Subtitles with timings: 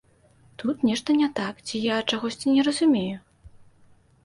[0.61, 3.17] Тут нешта не так ці я чагосьці не разумею?